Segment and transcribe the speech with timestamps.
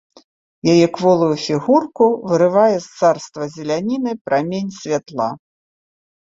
[0.73, 5.31] Яе кволую фігурку вырывае з царства зеляніны прамень святла.